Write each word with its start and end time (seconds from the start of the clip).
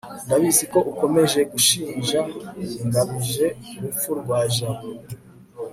ndabizi 0.25 0.63
ko 0.73 0.79
ukomeje 0.91 1.39
gushinja 1.51 2.19
ngamije 2.85 3.47
urupfu 3.77 4.09
rwa 4.21 4.39
jabo 4.55 4.87